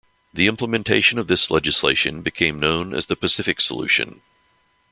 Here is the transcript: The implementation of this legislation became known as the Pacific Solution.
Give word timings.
The 0.33 0.47
implementation 0.47 1.19
of 1.19 1.27
this 1.27 1.51
legislation 1.51 2.23
became 2.23 2.59
known 2.59 2.91
as 2.95 3.05
the 3.05 3.15
Pacific 3.15 3.61
Solution. 3.61 4.23